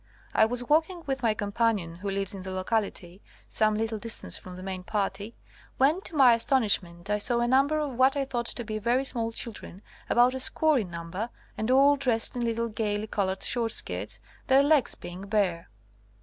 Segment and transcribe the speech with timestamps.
[0.33, 3.99] I was walk ing with my companion, who lives in the lo cality, some little
[3.99, 5.35] distance from the main party,
[5.77, 9.03] when to my astonishment I saw a number of what I thought to be very
[9.03, 13.73] small children, about a score in number, and all dressed in little gaily coloured short
[13.73, 15.69] skirts, their legs being bare.